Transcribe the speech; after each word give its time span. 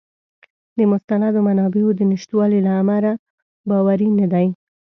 د 0.77 0.79
مستندو 0.91 1.39
منابعو 1.47 1.89
د 1.97 2.01
نشتوالي 2.11 2.59
له 2.67 2.71
امله 2.81 3.11
باوری 3.69 4.09
نه 4.19 4.25
دی. 4.33 4.47